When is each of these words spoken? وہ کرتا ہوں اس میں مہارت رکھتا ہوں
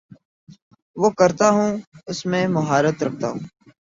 وہ 0.97 1.09
کرتا 1.09 1.47
ہوں 1.49 1.71
اس 2.07 2.19
میں 2.25 2.43
مہارت 2.47 3.03
رکھتا 3.03 3.27
ہوں 3.29 3.39